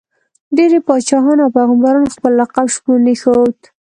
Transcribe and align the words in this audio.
ډېری 0.55 0.79
پاچاهانو 0.87 1.41
او 1.45 1.53
پيغمبرانو 1.57 2.13
خپل 2.15 2.31
لقب 2.39 2.67
شپون 2.75 3.01
ایښود. 3.09 3.57